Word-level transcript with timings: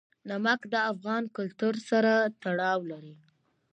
نمک 0.29 0.61
د 0.73 0.75
افغان 0.91 1.23
کلتور 1.37 1.75
سره 1.89 2.11
تړاو 2.43 2.79
لري. 2.91 3.15